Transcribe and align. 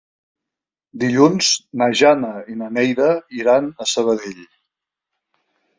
Dilluns 1.03 1.51
na 1.81 1.89
Jana 2.01 2.33
i 2.55 2.59
na 2.63 2.73
Neida 2.79 3.13
iran 3.43 3.73
a 3.85 3.89
Sabadell. 3.95 4.45